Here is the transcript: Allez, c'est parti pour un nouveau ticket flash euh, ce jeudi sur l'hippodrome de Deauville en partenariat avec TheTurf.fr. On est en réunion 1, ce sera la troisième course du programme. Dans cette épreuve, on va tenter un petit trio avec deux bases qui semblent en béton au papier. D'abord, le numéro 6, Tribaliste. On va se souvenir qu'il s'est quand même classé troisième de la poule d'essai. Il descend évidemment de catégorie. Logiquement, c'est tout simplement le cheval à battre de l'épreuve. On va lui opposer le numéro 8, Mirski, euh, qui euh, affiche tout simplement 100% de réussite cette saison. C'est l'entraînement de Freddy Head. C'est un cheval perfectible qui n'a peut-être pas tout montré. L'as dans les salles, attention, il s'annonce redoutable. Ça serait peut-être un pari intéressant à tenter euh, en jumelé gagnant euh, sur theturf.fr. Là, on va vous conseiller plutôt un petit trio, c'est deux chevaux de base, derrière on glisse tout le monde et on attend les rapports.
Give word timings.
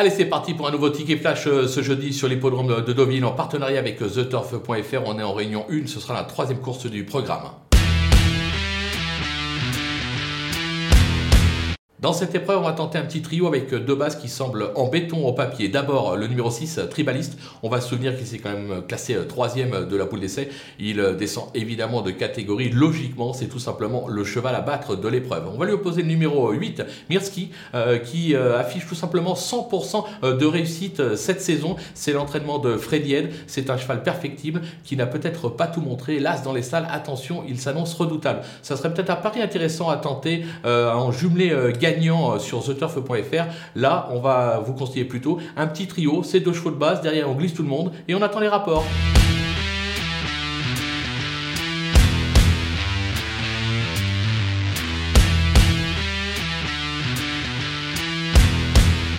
Allez, 0.00 0.08
c'est 0.08 0.24
parti 0.24 0.54
pour 0.54 0.66
un 0.66 0.70
nouveau 0.70 0.88
ticket 0.88 1.18
flash 1.18 1.46
euh, 1.46 1.68
ce 1.68 1.82
jeudi 1.82 2.14
sur 2.14 2.26
l'hippodrome 2.26 2.82
de 2.86 2.94
Deauville 2.94 3.22
en 3.26 3.32
partenariat 3.32 3.78
avec 3.78 3.98
TheTurf.fr. 3.98 5.02
On 5.04 5.18
est 5.18 5.22
en 5.22 5.34
réunion 5.34 5.66
1, 5.70 5.88
ce 5.88 6.00
sera 6.00 6.14
la 6.14 6.24
troisième 6.24 6.60
course 6.60 6.86
du 6.86 7.04
programme. 7.04 7.50
Dans 12.00 12.14
cette 12.14 12.34
épreuve, 12.34 12.60
on 12.60 12.62
va 12.62 12.72
tenter 12.72 12.96
un 12.96 13.02
petit 13.02 13.20
trio 13.20 13.46
avec 13.46 13.74
deux 13.74 13.94
bases 13.94 14.16
qui 14.16 14.30
semblent 14.30 14.70
en 14.74 14.88
béton 14.88 15.26
au 15.26 15.34
papier. 15.34 15.68
D'abord, 15.68 16.16
le 16.16 16.28
numéro 16.28 16.50
6, 16.50 16.80
Tribaliste. 16.88 17.36
On 17.62 17.68
va 17.68 17.82
se 17.82 17.90
souvenir 17.90 18.16
qu'il 18.16 18.26
s'est 18.26 18.38
quand 18.38 18.52
même 18.52 18.80
classé 18.88 19.18
troisième 19.28 19.86
de 19.86 19.96
la 19.98 20.06
poule 20.06 20.20
d'essai. 20.20 20.48
Il 20.78 20.96
descend 21.18 21.48
évidemment 21.54 22.00
de 22.00 22.10
catégorie. 22.10 22.70
Logiquement, 22.70 23.34
c'est 23.34 23.48
tout 23.48 23.58
simplement 23.58 24.08
le 24.08 24.24
cheval 24.24 24.54
à 24.54 24.62
battre 24.62 24.96
de 24.96 25.08
l'épreuve. 25.08 25.50
On 25.52 25.58
va 25.58 25.66
lui 25.66 25.74
opposer 25.74 26.00
le 26.00 26.08
numéro 26.08 26.50
8, 26.50 26.84
Mirski, 27.10 27.50
euh, 27.74 27.98
qui 27.98 28.34
euh, 28.34 28.58
affiche 28.58 28.86
tout 28.86 28.94
simplement 28.94 29.34
100% 29.34 30.38
de 30.38 30.46
réussite 30.46 31.16
cette 31.16 31.42
saison. 31.42 31.76
C'est 31.92 32.12
l'entraînement 32.12 32.58
de 32.58 32.78
Freddy 32.78 33.12
Head. 33.12 33.30
C'est 33.46 33.68
un 33.68 33.76
cheval 33.76 34.02
perfectible 34.02 34.62
qui 34.84 34.96
n'a 34.96 35.04
peut-être 35.04 35.50
pas 35.50 35.66
tout 35.66 35.82
montré. 35.82 36.18
L'as 36.18 36.42
dans 36.42 36.54
les 36.54 36.62
salles, 36.62 36.88
attention, 36.90 37.44
il 37.46 37.60
s'annonce 37.60 37.92
redoutable. 37.92 38.40
Ça 38.62 38.78
serait 38.78 38.94
peut-être 38.94 39.10
un 39.10 39.16
pari 39.16 39.42
intéressant 39.42 39.90
à 39.90 39.98
tenter 39.98 40.46
euh, 40.64 40.90
en 40.94 41.12
jumelé 41.12 41.54
gagnant 41.90 42.34
euh, 42.34 42.38
sur 42.38 42.64
theturf.fr. 42.64 43.44
Là, 43.76 44.08
on 44.10 44.20
va 44.20 44.62
vous 44.64 44.74
conseiller 44.74 45.04
plutôt 45.04 45.38
un 45.56 45.66
petit 45.66 45.86
trio, 45.86 46.22
c'est 46.22 46.40
deux 46.40 46.52
chevaux 46.52 46.70
de 46.70 46.76
base, 46.76 47.00
derrière 47.00 47.28
on 47.28 47.34
glisse 47.34 47.54
tout 47.54 47.62
le 47.62 47.68
monde 47.68 47.92
et 48.08 48.14
on 48.14 48.22
attend 48.22 48.40
les 48.40 48.48
rapports. 48.48 48.84